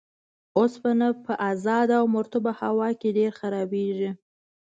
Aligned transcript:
اوسپنه 0.59 1.07
په 1.25 1.33
ازاده 1.51 1.93
او 2.01 2.05
مرطوبه 2.15 2.51
هوا 2.61 2.89
کې 2.99 3.09
ډیر 3.17 3.31
خرابیږي. 3.39 4.11